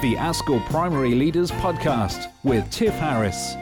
[0.00, 3.54] the ASCL Primary Leaders Podcast with Tiff Harris.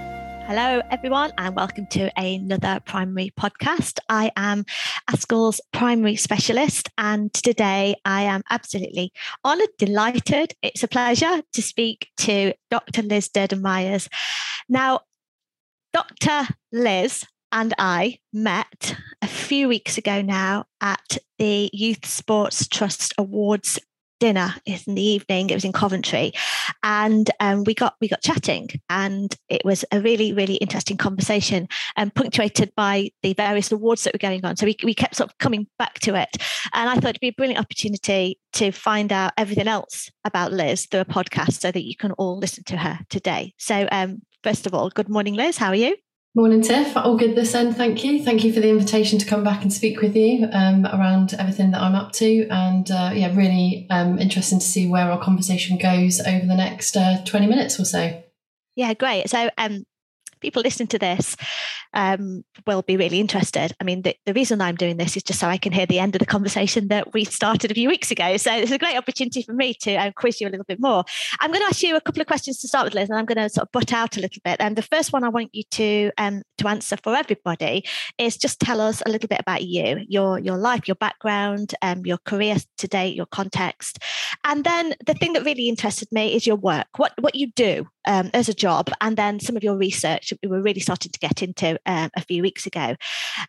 [0.46, 3.98] Hello, everyone, and welcome to another primary podcast.
[4.10, 4.66] I am
[5.10, 9.14] ASCL's primary specialist, and today I am absolutely
[9.46, 10.52] honoured, delighted.
[10.60, 13.00] It's a pleasure to speak to Dr.
[13.00, 14.10] Liz Durden Myers.
[14.68, 15.00] Now,
[15.94, 16.48] Dr.
[16.70, 23.78] Liz and I met a few weeks ago now at the Youth Sports Trust Awards
[24.18, 25.50] dinner in the evening.
[25.50, 26.32] It was in Coventry,
[26.82, 31.68] and um, we got we got chatting, and it was a really really interesting conversation,
[31.96, 34.56] and um, punctuated by the various awards that were going on.
[34.56, 36.36] So we we kept sort of coming back to it,
[36.72, 40.86] and I thought it'd be a brilliant opportunity to find out everything else about Liz
[40.86, 43.54] through a podcast, so that you can all listen to her today.
[43.58, 45.58] So um, first of all, good morning, Liz.
[45.58, 45.96] How are you?
[46.36, 46.94] Morning, Tiff.
[46.98, 47.78] All good this end.
[47.78, 48.22] Thank you.
[48.22, 51.70] Thank you for the invitation to come back and speak with you um, around everything
[51.70, 52.46] that I'm up to.
[52.48, 56.94] And uh, yeah, really um, interesting to see where our conversation goes over the next
[56.94, 58.22] uh, 20 minutes or so.
[58.74, 59.30] Yeah, great.
[59.30, 59.86] So, um,
[60.40, 61.36] people listening to this
[61.94, 63.74] um, will be really interested.
[63.80, 65.98] I mean, the, the, reason I'm doing this is just so I can hear the
[65.98, 68.36] end of the conversation that we started a few weeks ago.
[68.36, 71.04] So it's a great opportunity for me to um, quiz you a little bit more.
[71.40, 73.24] I'm going to ask you a couple of questions to start with, Liz, and I'm
[73.24, 74.56] going to sort of butt out a little bit.
[74.60, 77.86] And the first one I want you to um, to answer for everybody
[78.18, 82.04] is just tell us a little bit about you, your your life, your background, um,
[82.04, 83.98] your career to date, your context,
[84.44, 87.86] and then the thing that really interested me is your work, what what you do
[88.06, 91.18] um, as a job, and then some of your research we were really starting to
[91.18, 92.96] get into um, a few weeks ago.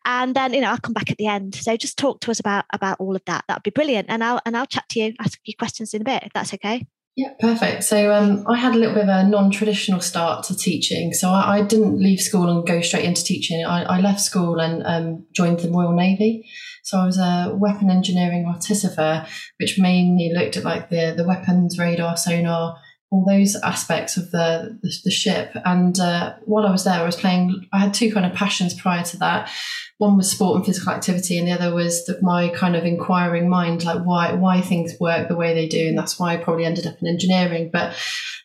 [0.05, 1.55] And then you know I'll come back at the end.
[1.55, 3.45] So just talk to us about about all of that.
[3.47, 4.07] That'd be brilliant.
[4.09, 6.53] And I'll and I'll chat to you, ask you questions in a bit if that's
[6.53, 6.85] okay.
[7.17, 7.83] Yeah, perfect.
[7.83, 11.13] So um, I had a little bit of a non-traditional start to teaching.
[11.13, 13.65] So I, I didn't leave school and go straight into teaching.
[13.65, 16.47] I, I left school and um, joined the Royal Navy.
[16.83, 19.25] So I was a weapon engineering artificer,
[19.59, 22.77] which mainly looked at like the the weapons, radar, sonar,
[23.09, 25.51] all those aspects of the the, the ship.
[25.65, 27.67] And uh, while I was there, I was playing.
[27.71, 29.49] I had two kind of passions prior to that.
[29.97, 33.49] One was sport and physical activity, and the other was the, my kind of inquiring
[33.49, 36.65] mind, like why why things work the way they do, and that's why I probably
[36.65, 37.69] ended up in engineering.
[37.71, 37.95] But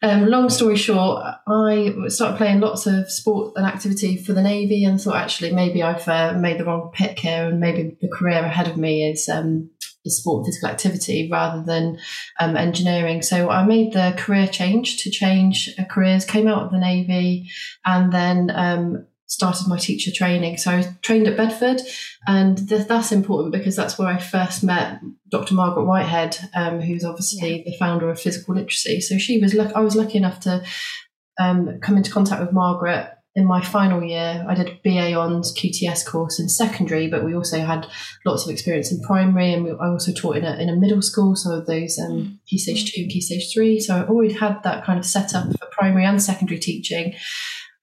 [0.02, 4.84] um, long story short, I started playing lots of sport and activity for the navy,
[4.84, 8.44] and thought actually maybe I've uh, made the wrong pick here, and maybe the career
[8.44, 9.70] ahead of me is um,
[10.10, 11.98] sport and physical activity rather than
[12.40, 13.22] um, engineering.
[13.22, 17.50] So I made the career change to change careers, came out of the Navy,
[17.84, 20.58] and then um, started my teacher training.
[20.58, 21.80] So I trained at Bedford,
[22.26, 25.54] and th- that's important because that's where I first met Dr.
[25.54, 27.62] Margaret Whitehead, um, who's obviously yeah.
[27.64, 29.00] the founder of Physical Literacy.
[29.00, 30.62] So she was, I was lucky enough to
[31.40, 35.54] um, come into contact with Margaret in my final year, I did a BA Hons
[35.54, 37.86] QTS course in secondary, but we also had
[38.26, 41.00] lots of experience in primary, and we, I also taught in a, in a middle
[41.00, 42.38] school, so of those um, mm.
[42.46, 43.80] Key Stage 2 and Key Stage 3.
[43.80, 47.14] So I already had that kind of setup for primary and secondary teaching.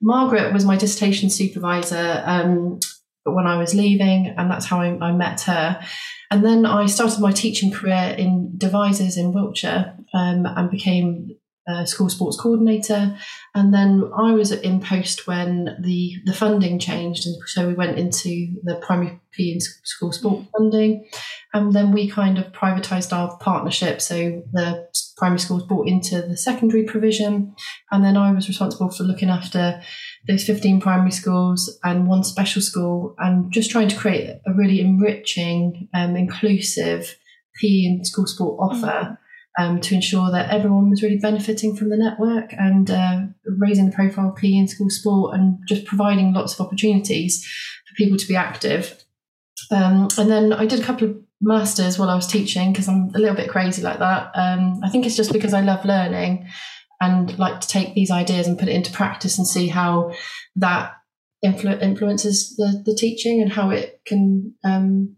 [0.01, 2.79] Margaret was my dissertation supervisor um,
[3.23, 5.81] when I was leaving, and that's how I, I, met her.
[6.29, 11.31] And then I started my teaching career in Devizes in Wiltshire um, and became
[11.69, 13.15] uh, school sports coordinator.
[13.53, 17.25] And then I was in post when the, the funding changed.
[17.25, 21.07] And so we went into the primary P and school sport funding.
[21.53, 24.01] And then we kind of privatised our partnership.
[24.01, 24.87] So the
[25.17, 27.53] primary schools brought into the secondary provision.
[27.91, 29.81] And then I was responsible for looking after
[30.27, 34.79] those 15 primary schools and one special school and just trying to create a really
[34.79, 37.15] enriching, um, inclusive
[37.59, 38.87] P and school sport offer.
[38.87, 39.13] Mm-hmm
[39.57, 43.95] um, to ensure that everyone was really benefiting from the network and uh, raising the
[43.95, 47.43] profile of PE in school sport and just providing lots of opportunities
[47.87, 49.03] for people to be active.
[49.71, 53.11] Um, and then I did a couple of masters while I was teaching because I'm
[53.15, 54.31] a little bit crazy like that.
[54.35, 56.47] Um, I think it's just because I love learning
[57.01, 60.13] and like to take these ideas and put it into practice and see how
[60.57, 60.93] that
[61.45, 65.15] influ- influences the, the teaching and how it can um,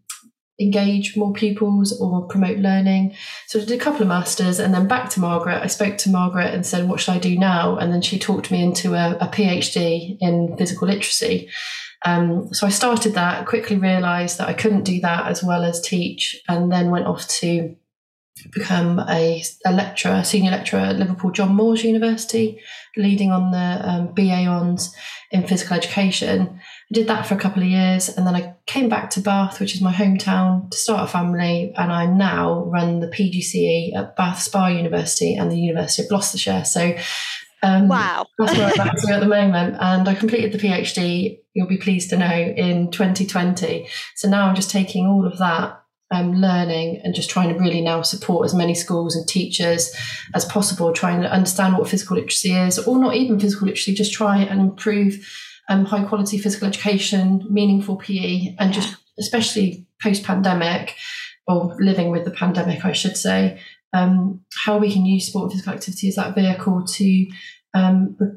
[0.61, 3.15] engage more pupils or promote learning.
[3.47, 5.61] So I did a couple of masters and then back to Margaret.
[5.61, 7.77] I spoke to Margaret and said, What should I do now?
[7.77, 11.49] And then she talked me into a, a PhD in physical literacy.
[12.03, 15.79] Um, so I started that, quickly realised that I couldn't do that as well as
[15.79, 17.75] teach, and then went off to
[18.53, 22.59] become a, a lecturer, senior lecturer at Liverpool John Moores University,
[22.97, 24.95] leading on the um, BA Hons
[25.31, 26.59] in physical education.
[26.91, 29.75] Did that for a couple of years and then I came back to Bath, which
[29.75, 31.73] is my hometown, to start a family.
[31.77, 36.65] And I now run the PGCE at Bath Spa University and the University of Gloucestershire.
[36.65, 36.95] So
[37.63, 38.25] um, wow.
[38.37, 39.77] that's where I'm at at the moment.
[39.79, 43.87] And I completed the PhD, you'll be pleased to know, in 2020.
[44.15, 47.81] So now I'm just taking all of that um, learning and just trying to really
[47.81, 49.95] now support as many schools and teachers
[50.33, 54.13] as possible, trying to understand what physical literacy is, or not even physical literacy, just
[54.13, 55.25] try and improve
[55.71, 60.95] um, high quality physical education, meaningful PE, and just especially post pandemic
[61.47, 63.61] or living with the pandemic, I should say,
[63.93, 67.27] um, how we can use sport and physical activity as that vehicle to
[67.73, 68.31] um, re-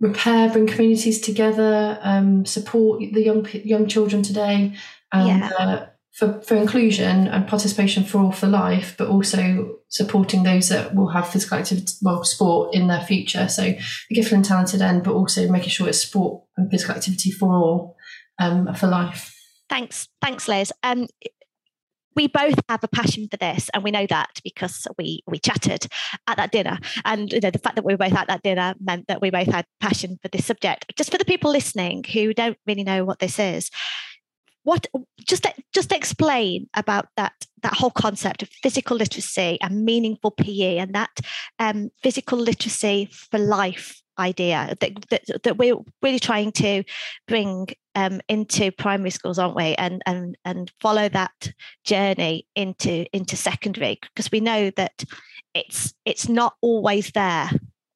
[0.00, 4.74] repair, bring communities together, um, support the young young children today,
[5.12, 5.50] and yeah.
[5.58, 10.94] uh, for, for inclusion and participation for all for life, but also supporting those that
[10.94, 13.48] will have physical activity, well, sport in their future.
[13.48, 13.74] So
[14.10, 17.96] the and talented end, but also making sure it's sport and physical activity for all
[18.38, 19.36] um, for life.
[19.68, 20.72] Thanks, thanks, Liz.
[20.82, 21.06] Um,
[22.16, 25.86] we both have a passion for this and we know that because we we chatted
[26.26, 28.74] at that dinner and you know the fact that we were both at that dinner
[28.80, 32.34] meant that we both had passion for this subject just for the people listening who
[32.34, 33.70] don't really know what this is
[34.70, 34.86] what
[35.26, 35.44] just
[35.74, 37.32] just explain about that
[37.62, 41.10] that whole concept of physical literacy and meaningful PE and that
[41.58, 46.84] um, physical literacy for life idea that, that, that we're really trying to
[47.26, 49.74] bring um, into primary schools, aren't we?
[49.74, 51.52] And and and follow that
[51.84, 55.04] journey into into secondary because we know that
[55.52, 57.50] it's it's not always there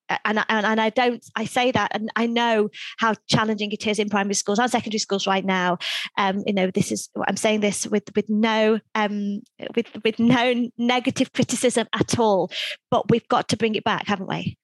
[0.08, 2.68] and, and and I don't I say that and I know
[2.98, 5.78] how challenging it is in primary schools and secondary schools right now.
[6.18, 9.42] Um, you know, this is I'm saying this with with no um
[9.74, 12.50] with with no negative criticism at all,
[12.90, 14.58] but we've got to bring it back, haven't we?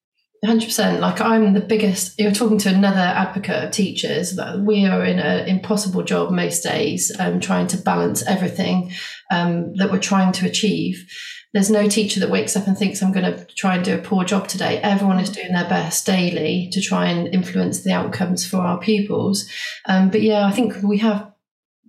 [0.44, 5.04] 100% like i'm the biggest you're talking to another advocate of teachers that we are
[5.04, 8.90] in an impossible job most days um, trying to balance everything
[9.30, 11.06] um, that we're trying to achieve
[11.52, 14.02] there's no teacher that wakes up and thinks I'm going to try and do a
[14.02, 14.78] poor job today.
[14.78, 19.48] Everyone is doing their best daily to try and influence the outcomes for our pupils.
[19.86, 21.32] Um, but yeah, I think we have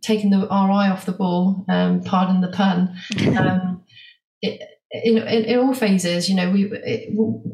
[0.01, 2.95] taken the, our eye off the ball, um, pardon the pun.
[3.37, 3.83] Um,
[4.41, 4.59] it,
[4.91, 7.13] in, in, in, all phases, you know, we it,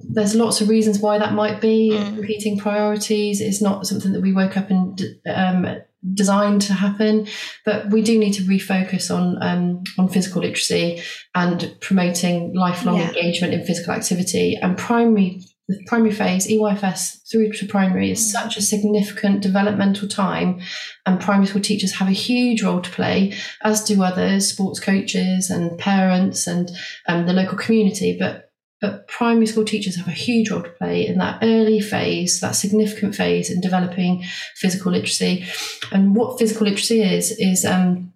[0.10, 1.92] there's lots of reasons why that might be.
[1.92, 2.16] Mm.
[2.16, 5.82] Competing priorities is not something that we woke up and um,
[6.14, 7.28] designed to happen.
[7.66, 11.02] But we do need to refocus on um, on physical literacy
[11.36, 13.08] and promoting lifelong yeah.
[13.10, 14.56] engagement in physical activity.
[14.62, 18.32] And primary the primary phase, EYFS through to primary, is mm.
[18.32, 20.62] such a significant developmental time,
[21.06, 23.34] and primary school teachers have a huge role to play,
[23.64, 26.72] as do others, sports coaches and parents and
[27.08, 28.16] um, the local community.
[28.18, 28.47] But
[28.80, 32.52] but primary school teachers have a huge role to play in that early phase, that
[32.52, 34.24] significant phase in developing
[34.56, 35.46] physical literacy.
[35.92, 38.14] And what physical literacy is, is um,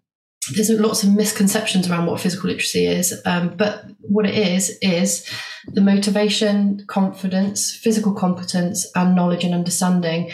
[0.53, 3.19] there's lots of misconceptions around what physical literacy is.
[3.25, 5.27] Um, but what it is, is
[5.67, 10.31] the motivation, confidence, physical competence, and knowledge and understanding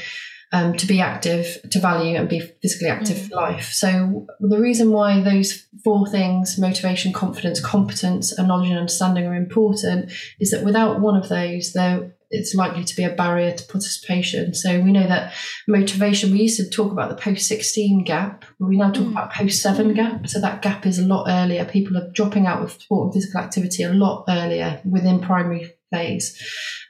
[0.53, 3.29] um, to be active, to value, and be physically active mm.
[3.29, 3.71] for life.
[3.71, 9.35] So, the reason why those four things motivation, confidence, competence, and knowledge and understanding are
[9.35, 13.63] important is that without one of those, there it's likely to be a barrier to
[13.65, 14.53] participation.
[14.53, 15.33] So we know that
[15.67, 19.11] motivation, we used to talk about the post 16 gap, but we now talk mm.
[19.11, 20.27] about post 7 gap.
[20.27, 21.63] So that gap is a lot earlier.
[21.65, 26.37] People are dropping out of sport and physical activity a lot earlier within primary phase.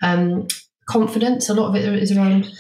[0.02, 0.48] Um,
[0.88, 2.52] confidence, a lot of it is around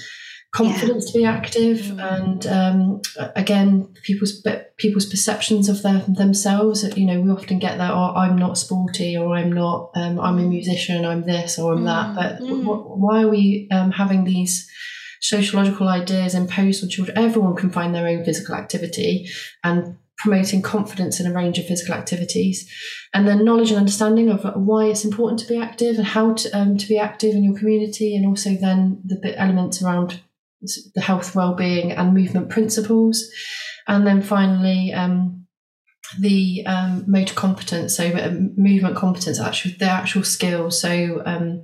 [0.53, 1.11] confidence yeah.
[1.11, 2.01] to be active mm.
[2.01, 3.01] and um,
[3.35, 4.41] again people's
[4.77, 9.17] people's perceptions of their, themselves you know we often get that oh i'm not sporty
[9.17, 10.49] or i'm not um, i'm a mm.
[10.49, 11.85] musician i'm this or i'm mm.
[11.85, 12.63] that but mm.
[12.63, 14.69] w- why are we um, having these
[15.19, 19.27] sociological ideas imposed on children everyone can find their own physical activity
[19.63, 22.68] and promoting confidence in a range of physical activities,
[23.13, 26.49] and then knowledge and understanding of why it's important to be active and how to,
[26.57, 30.19] um, to be active in your community, and also then the elements around
[30.61, 33.30] the health, well-being, and movement principles,
[33.87, 35.47] and then finally um,
[36.19, 40.81] the um, motor competence, so uh, movement competence, actually the actual skills.
[40.81, 41.64] So um,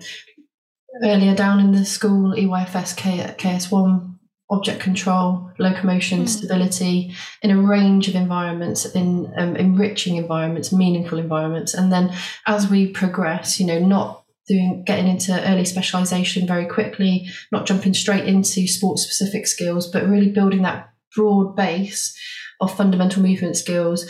[1.02, 4.14] earlier down in the school, EYFS K- KS1
[4.50, 6.30] object control, locomotion, mm.
[6.30, 11.74] stability in a range of environments, in um, enriching environments, meaningful environments.
[11.74, 12.14] And then
[12.46, 17.94] as we progress, you know, not doing getting into early specialization very quickly, not jumping
[17.94, 22.18] straight into sport specific skills, but really building that broad base
[22.60, 24.10] of fundamental movement skills,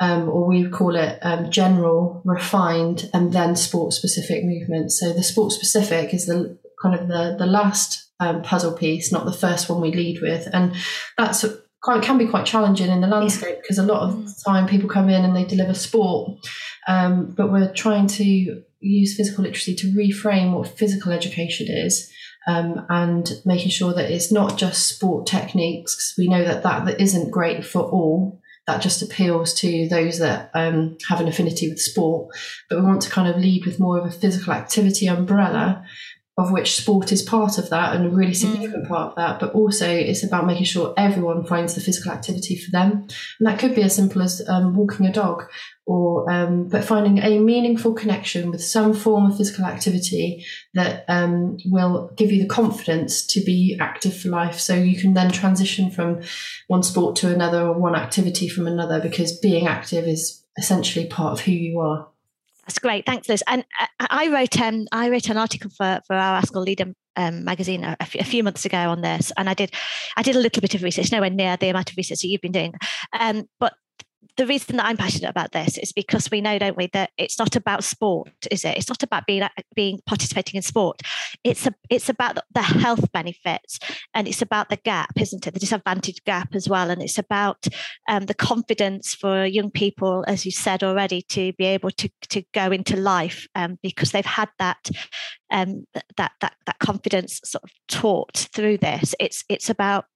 [0.00, 4.92] um, or we call it um, general, refined, and then sport specific movement.
[4.92, 9.24] So the sport specific is the kind of the the last um, puzzle piece, not
[9.24, 10.74] the first one we lead with, and
[11.18, 11.44] that's
[11.84, 13.84] quite can be quite challenging in the landscape because yeah.
[13.84, 14.24] a lot of mm.
[14.24, 16.38] the time people come in and they deliver sport,
[16.88, 22.10] um, but we're trying to use physical literacy to reframe what physical education is.
[22.46, 26.12] Um, and making sure that it's not just sport techniques.
[26.18, 28.38] We know that, that that isn't great for all.
[28.66, 32.34] that just appeals to those that um, have an affinity with sport.
[32.68, 35.84] But we want to kind of lead with more of a physical activity umbrella
[36.36, 38.36] of which sport is part of that and a really mm.
[38.36, 38.88] significant mm.
[38.88, 42.72] part of that, but also it's about making sure everyone finds the physical activity for
[42.72, 43.06] them.
[43.38, 45.44] And that could be as simple as um, walking a dog
[45.86, 51.56] or, um, but finding a meaningful connection with some form of physical activity that um,
[51.66, 54.58] will give you the confidence to be active for life.
[54.58, 56.22] So you can then transition from
[56.66, 61.34] one sport to another or one activity from another because being active is essentially part
[61.34, 62.08] of who you are.
[62.66, 63.44] That's great, thanks, Liz.
[63.46, 67.44] And uh, I wrote um, I wrote an article for for our ASCL Leader um,
[67.44, 69.72] magazine a, a, few months ago on this, and I did
[70.16, 72.40] I did a little bit of research, nowhere near the amount of research that you've
[72.40, 72.74] been doing,
[73.18, 73.74] um, but
[74.36, 77.38] the reason that I'm passionate about this is because we know, don't we, that it's
[77.38, 78.76] not about sport, is it?
[78.76, 81.02] It's not about being being participating in sport.
[81.44, 83.78] It's a it's about the health benefits,
[84.12, 85.54] and it's about the gap, isn't it?
[85.54, 87.66] The disadvantage gap as well, and it's about
[88.08, 92.42] um, the confidence for young people, as you said already, to be able to to
[92.52, 94.90] go into life um, because they've had that
[95.50, 95.86] um,
[96.16, 99.14] that that that confidence sort of taught through this.
[99.20, 100.06] It's it's about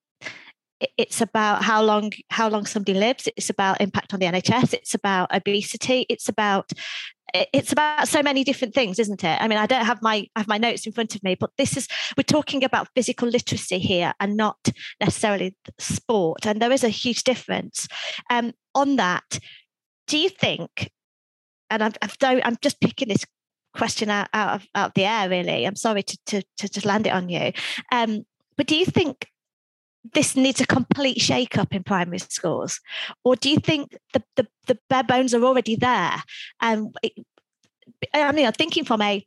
[0.96, 3.28] it's about how long how long somebody lives.
[3.36, 6.06] It's about impact on the nhs it's about obesity.
[6.08, 6.72] It's about
[7.34, 9.40] it's about so many different things isn't it?
[9.40, 11.50] I mean i don't have my I have my notes in front of me but
[11.58, 14.58] this is we're talking about physical literacy here and not
[15.00, 17.88] necessarily sport and there is a huge difference.
[18.30, 19.38] Um, on that
[20.06, 20.90] do you think
[21.70, 23.24] and I've, I've don't, i'm just picking this
[23.74, 25.66] question out, out of out of the air really.
[25.66, 27.52] I'm sorry to to, to just land it on you.
[27.92, 29.26] Um, but do you think
[30.14, 32.80] this needs a complete shake up in primary schools?
[33.24, 36.22] Or do you think the, the, the bare bones are already there?
[36.60, 37.24] And um,
[38.14, 39.26] I mean, I'm thinking from a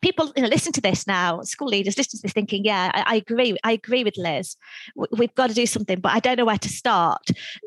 [0.00, 3.14] people you know listen to this now school leaders listen to this thinking yeah i,
[3.14, 4.56] I agree i agree with liz
[5.10, 7.22] we've got to do something but i don't know where to start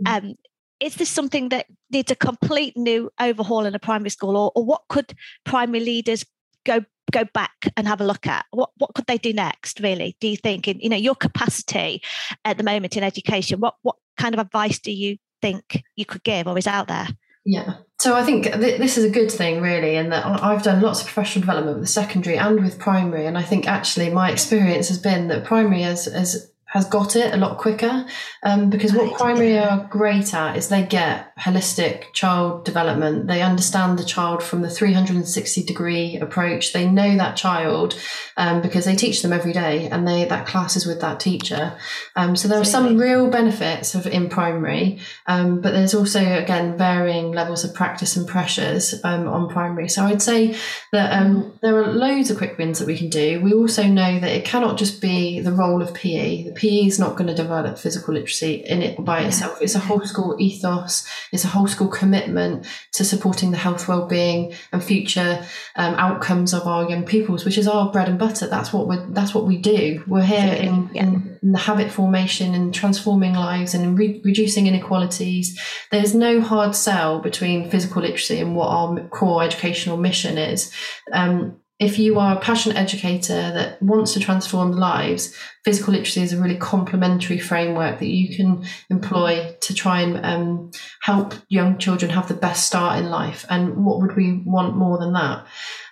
[0.05, 0.17] mm.
[0.17, 0.35] um,
[0.79, 4.63] is this something that needs a complete new overhaul in a primary school or, or
[4.63, 5.13] what could
[5.43, 6.25] primary leaders
[6.65, 10.15] go go back and have a look at what what could they do next really?
[10.19, 12.01] Do you think in you know your capacity
[12.45, 16.23] at the moment in education what what kind of advice do you think you could
[16.23, 17.07] give or is out there?
[17.45, 17.77] Yeah.
[17.99, 21.01] So i think th- this is a good thing really and that i've done lots
[21.01, 24.97] of professional development with secondary and with primary and i think actually my experience has
[24.97, 28.05] been that primary has, has has got it a lot quicker.
[28.43, 33.27] Um, because what primary are great at is they get holistic child development.
[33.27, 36.71] They understand the child from the 360 degree approach.
[36.71, 37.99] They know that child
[38.37, 41.77] um, because they teach them every day and they that class is with that teacher.
[42.15, 46.77] Um, so there are some real benefits of in primary um, but there's also again
[46.77, 49.89] varying levels of practice and pressures um, on primary.
[49.89, 50.55] So i'd say
[50.93, 51.59] that um, mm.
[51.59, 53.41] there are loads of quick wins that we can do.
[53.41, 56.99] We also know that it cannot just be the role of pe the PE is
[56.99, 59.59] not going to develop physical literacy in it by itself.
[59.63, 61.07] It's a whole school ethos.
[61.31, 65.43] It's a whole school commitment to supporting the health, well-being, and future
[65.75, 68.45] um, outcomes of our young peoples, which is our bread and butter.
[68.45, 70.03] That's what we that's what we do.
[70.05, 71.03] We're here in, yeah.
[71.03, 75.59] in, in, the habit formation and transforming lives and re- reducing inequalities.
[75.89, 80.71] There's no hard sell between physical literacy and what our core educational mission is.
[81.11, 85.35] Um, if you are a passionate educator that wants to transform lives,
[85.65, 90.71] physical literacy is a really complementary framework that you can employ to try and um,
[91.01, 93.47] help young children have the best start in life.
[93.49, 95.47] And what would we want more than that?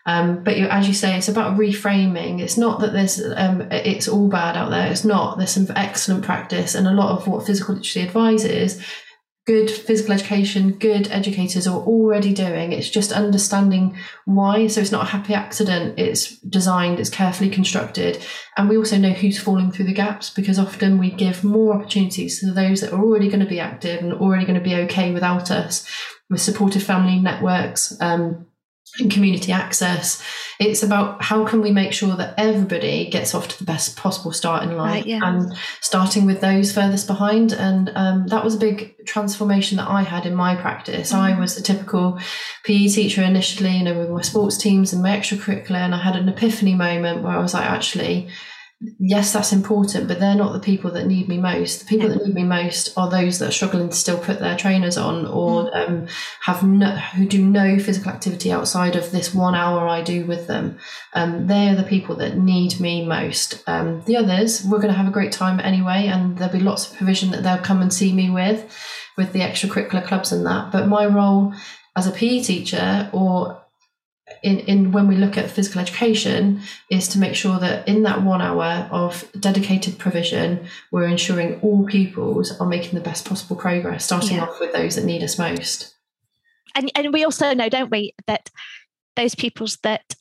[0.06, 2.40] Um, but you, as you say, it's about reframing.
[2.40, 4.92] It's not that there's um, it's all bad out there.
[4.92, 5.40] It's not.
[5.40, 8.80] There's some excellent practice, and a lot of what physical literacy advises
[9.46, 12.72] good physical education, good educators are already doing.
[12.72, 14.68] It's just understanding why.
[14.68, 15.98] So it's not a happy accident.
[15.98, 18.24] It's designed, it's carefully constructed.
[18.58, 22.40] And we also know who's falling through the gaps because often we give more opportunities
[22.42, 25.12] to those that are already going to be active and already going to be okay
[25.12, 25.90] without us
[26.30, 28.00] with supportive family networks.
[28.00, 28.46] Um,
[29.00, 30.24] and community access.
[30.60, 34.32] It's about how can we make sure that everybody gets off to the best possible
[34.32, 35.20] start in life, right, yeah.
[35.24, 37.54] and starting with those furthest behind.
[37.54, 41.12] And um, that was a big transformation that I had in my practice.
[41.12, 41.22] Mm-hmm.
[41.22, 42.20] I was a typical
[42.66, 46.16] PE teacher initially, you know, with my sports teams and my extracurricular, and I had
[46.16, 48.30] an epiphany moment where I was like, actually,
[48.82, 51.82] yes, that's important, but they're not the people that need me most.
[51.82, 52.16] The people yeah.
[52.16, 55.26] that need me most are those that are struggling to still put their trainers on
[55.26, 55.88] or mm.
[55.88, 56.08] um,
[56.42, 60.48] have no, who do no physical activity outside of this one hour I do with
[60.48, 60.78] them.
[61.14, 63.64] Um, they're the people that need me most.
[63.68, 66.90] Um, the others, we're going to have a great time anyway, and there'll be lots
[66.90, 68.74] of provision that they'll come and see me with,
[69.18, 70.72] with the extracurricular clubs and that.
[70.72, 71.54] But my role
[71.98, 73.62] as a PE teacher or
[74.44, 78.24] in, in when we look at physical education is to make sure that in that
[78.24, 84.06] one hour of dedicated provision, we're ensuring all pupils are making the best possible progress,
[84.06, 84.44] starting yeah.
[84.44, 85.96] off with those that need us most.
[86.76, 88.50] And and we also know, don't we, that
[89.16, 90.16] those pupils that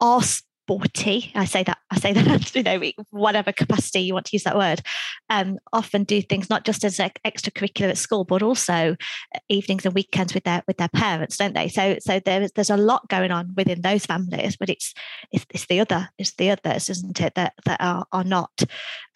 [0.00, 0.22] are
[0.66, 2.80] sporty i say that i say that you know
[3.10, 4.82] whatever capacity you want to use that word.
[5.28, 8.96] Um, often do things not just as like extracurricular at school but also
[9.34, 11.68] uh, evenings and weekends with their with their parents don't they?
[11.68, 14.94] So so there's there's a lot going on within those families but it's
[15.32, 18.62] it's, it's the other it's the others isn't it that that are are not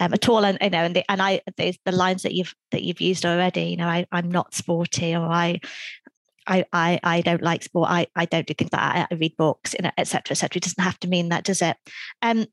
[0.00, 0.44] um, at all.
[0.44, 3.24] And you know and the and i the, the lines that you've that you've used
[3.24, 5.60] already you know I, i'm not sporty or i
[6.50, 7.88] I, I, I don't like sport.
[7.88, 9.08] I, I don't do things like that.
[9.10, 10.58] I read books, you know, et cetera, et cetera.
[10.58, 11.76] It doesn't have to mean that, does it?
[12.22, 12.46] Um,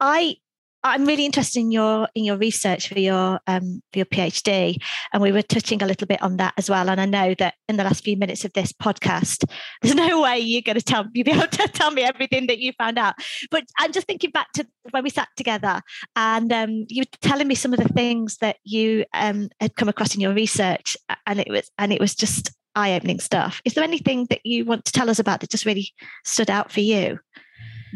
[0.00, 0.36] I,
[0.82, 4.76] I'm really interested in your in your research for your um, for your PhD,
[5.14, 6.90] and we were touching a little bit on that as well.
[6.90, 9.50] And I know that in the last few minutes of this podcast,
[9.82, 12.58] there's no way you're going to tell you be able to tell me everything that
[12.58, 13.14] you found out.
[13.50, 15.80] But I'm just thinking back to when we sat together,
[16.16, 19.88] and um, you were telling me some of the things that you um, had come
[19.88, 23.60] across in your research, and it was and it was just eye-opening stuff.
[23.64, 25.92] Is there anything that you want to tell us about that just really
[26.24, 27.18] stood out for you?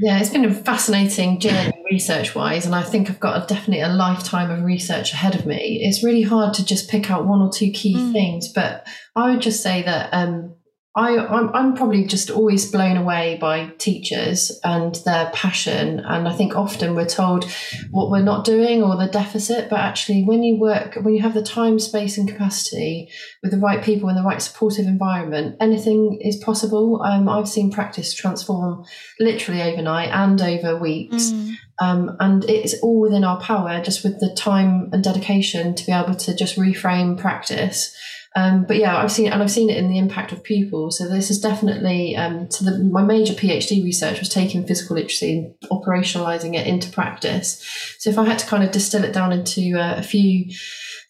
[0.00, 3.80] Yeah, it's been a fascinating journey research wise, and I think I've got a, definitely
[3.80, 5.80] a lifetime of research ahead of me.
[5.82, 8.12] It's really hard to just pick out one or two key mm.
[8.12, 10.54] things, but I would just say that um,
[10.99, 16.00] I, I'm, I'm probably just always blown away by teachers and their passion.
[16.00, 17.45] And I think often we're told
[17.93, 21.35] what we're not doing or the deficit, but actually, when you work, when you have
[21.35, 23.11] the time, space, and capacity
[23.45, 27.00] with the right people in the right supportive environment, anything is possible.
[27.02, 28.85] Um, I've seen practice transform
[29.21, 31.31] literally overnight and over weeks.
[31.31, 31.52] Mm.
[31.81, 35.93] Um, and it's all within our power, just with the time and dedication to be
[35.93, 37.97] able to just reframe practice
[38.38, 40.99] um, but yeah, I've seen and I've seen it in the impact of pupils.
[40.99, 45.38] So this is definitely um, so the, my major PhD research was taking physical literacy
[45.38, 47.61] and operationalizing it into practice.
[47.99, 50.52] So if I had to kind of distill it down into uh, a few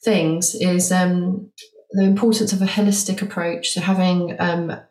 [0.03, 1.51] things, is um,
[1.91, 3.73] the importance of a holistic approach.
[3.73, 4.87] So having um, a,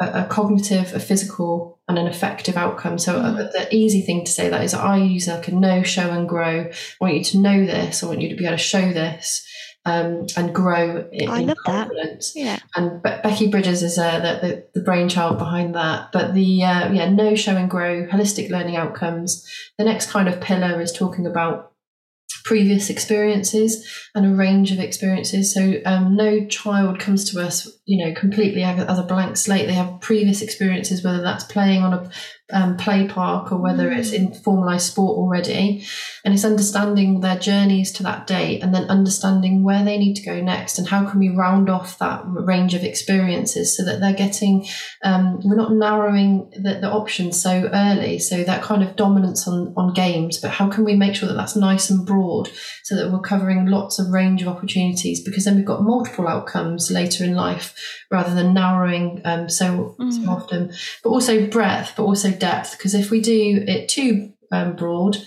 [0.00, 2.98] a, cognitive, a physical, and an effective outcome.
[2.98, 3.52] So uh, mm.
[3.52, 6.70] the easy thing to say that is I use like a know, show, and grow.
[6.70, 8.02] I want you to know this.
[8.02, 9.46] I want you to be able to show this
[9.84, 12.32] um, and grow in, I love confidence.
[12.32, 12.40] That.
[12.40, 12.58] Yeah.
[12.74, 16.10] And Be- Becky Bridges is uh, the, the, the, brainchild behind that.
[16.10, 19.46] But the uh, yeah, know show, and grow holistic learning outcomes.
[19.76, 21.72] The next kind of pillar is talking about
[22.44, 25.52] previous experiences and a range of experiences.
[25.52, 29.66] So um, no child comes to us, you know, completely as a blank slate.
[29.66, 32.10] They have previous experiences, whether that's playing on a
[32.52, 33.96] um, play park or whether mm.
[33.96, 35.84] it's in formalized sport already.
[36.24, 40.22] And it's understanding their journeys to that date and then understanding where they need to
[40.22, 44.12] go next and how can we round off that range of experiences so that they're
[44.12, 44.66] getting,
[45.02, 48.18] um, we're not narrowing the, the, options so early.
[48.18, 51.34] So that kind of dominance on, on games, but how can we make sure that
[51.34, 52.50] that's nice and broad
[52.84, 56.90] so that we're covering lots of range of opportunities because then we've got multiple outcomes
[56.90, 57.74] later in life
[58.10, 60.12] rather than narrowing um, so, mm.
[60.12, 62.76] so often, but also breadth, but also depth.
[62.76, 65.18] Because if we do it too um, broad,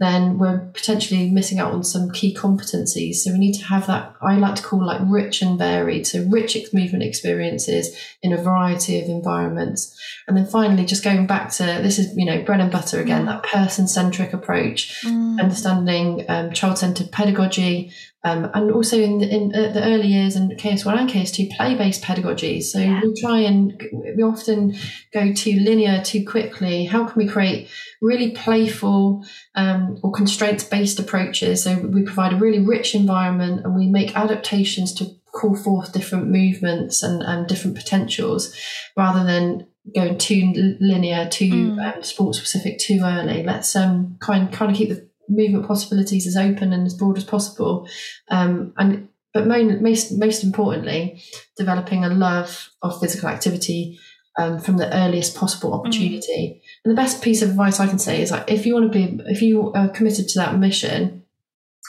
[0.00, 3.16] then we're potentially missing out on some key competencies.
[3.16, 6.08] So we need to have that, I like to call like rich and varied.
[6.08, 9.96] So rich movement experiences in a variety of environments.
[10.26, 13.26] And then finally, just going back to this is, you know, bread and butter again,
[13.26, 15.40] that person centric approach, mm.
[15.40, 17.92] understanding um, child centered pedagogy,
[18.24, 22.02] um, and also in the, in uh, the early years and KS1 and KS2 play-based
[22.02, 22.64] pedagogies.
[22.64, 23.00] So yeah.
[23.02, 23.82] we try and
[24.16, 24.76] we often
[25.12, 26.84] go too linear too quickly.
[26.84, 27.68] How can we create
[28.00, 29.24] really playful
[29.56, 31.64] um, or constraints-based approaches?
[31.64, 36.28] So we provide a really rich environment and we make adaptations to call forth different
[36.28, 38.54] movements and, and different potentials
[38.96, 41.96] rather than going too linear, too mm.
[41.96, 43.42] um, sport specific too early.
[43.42, 47.24] Let's um, kind kind of keep the movement possibilities as open and as broad as
[47.24, 47.88] possible.
[48.28, 51.22] Um, and but most most importantly,
[51.56, 53.98] developing a love of physical activity
[54.38, 55.78] um, from the earliest possible mm.
[55.78, 56.60] opportunity.
[56.60, 56.84] Mm.
[56.84, 58.98] And the best piece of advice I can say is like if you want to
[58.98, 61.24] be if you are committed to that mission,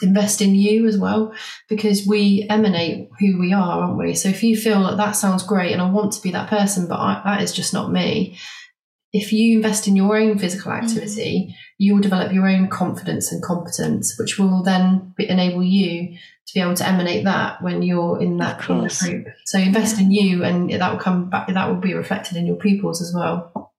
[0.02, 1.34] invest in you as well
[1.70, 4.14] because we emanate who we are, aren't we?
[4.16, 6.88] So if you feel like that sounds great and I want to be that person,
[6.88, 8.38] but I, that is just not me.
[9.14, 10.82] If you invest in your own physical mm.
[10.82, 15.64] activity, mm you will develop your own confidence and competence, which will then be, enable
[15.64, 18.90] you to be able to emanate that when you're in that group.
[19.46, 20.04] So invest yeah.
[20.04, 21.48] in you, and that will come back.
[21.48, 23.74] That will be reflected in your pupils as well.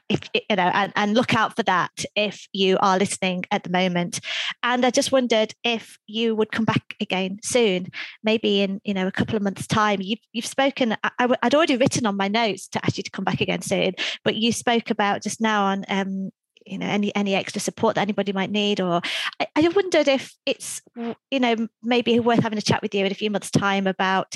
[0.09, 3.71] if you know and, and look out for that if you are listening at the
[3.71, 4.21] moment.
[4.63, 7.89] And i just wondered if you would come back again soon
[8.23, 10.01] maybe in you know a couple of months time.
[10.01, 13.25] You've, you've spoken I, would already written on my notes to ask you to come
[13.25, 13.93] back again soon
[14.25, 16.31] but you spoke about just now on um,
[16.67, 19.01] you know any any extra support that anybody might need or
[19.41, 20.83] I, I, wondered if it's
[21.31, 24.35] you know maybe worth having a chat with you in a few months time about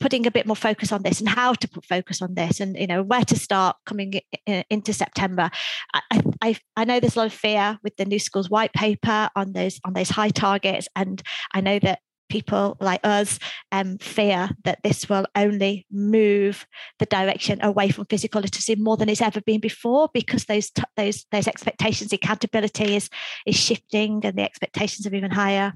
[0.00, 2.76] putting a bit more focus on this and how to put focus on this and
[2.76, 5.50] you know where to start coming into september.
[5.94, 9.30] I, I i know there's a lot of fear with the new schools white paper
[9.34, 12.00] on those on those high targets and i know that
[12.32, 13.38] people like us
[13.72, 16.66] um, fear that this will only move
[16.98, 20.82] the direction away from physical literacy more than it's ever been before because those t-
[20.96, 23.10] those those expectations accountability is
[23.44, 25.74] is shifting and the expectations are even higher.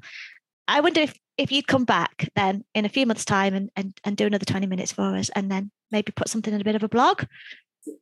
[0.66, 3.92] I wonder if if you'd come back then in a few months time and, and
[4.04, 6.74] and do another 20 minutes for us and then maybe put something in a bit
[6.74, 7.24] of a blog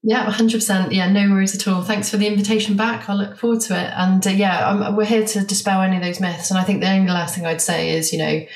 [0.02, 0.92] yeah, 100%.
[0.92, 1.82] Yeah, no worries at all.
[1.82, 3.08] Thanks for the invitation back.
[3.08, 3.92] I'll look forward to it.
[3.96, 6.50] And uh, yeah, I'm, we're here to dispel any of those myths.
[6.50, 8.46] And I think the only last thing I'd say is, you know,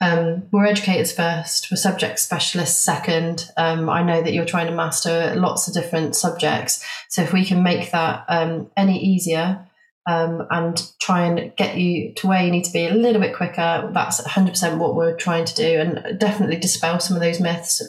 [0.00, 3.50] um, we're educators first, we're subject specialists second.
[3.56, 6.84] Um, I know that you're trying to master lots of different subjects.
[7.08, 9.66] So if we can make that um, any easier
[10.06, 13.34] um, and try and get you to where you need to be a little bit
[13.34, 15.80] quicker, that's 100% what we're trying to do.
[15.80, 17.82] And definitely dispel some of those myths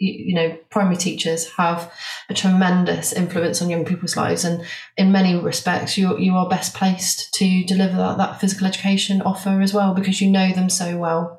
[0.00, 1.92] you know primary teachers have
[2.30, 4.64] a tremendous influence on young people's lives and
[4.96, 9.60] in many respects you you are best placed to deliver that, that physical education offer
[9.60, 11.36] as well because you know them so well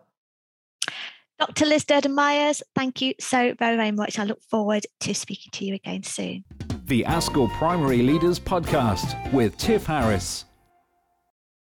[1.40, 1.66] Dr.
[1.66, 4.20] Liz Durden Myers, thank you so very, very much.
[4.20, 6.46] I look forward to speaking to you again soon.
[6.86, 10.46] The ASCL Primary Leaders Podcast with Tiff Harris.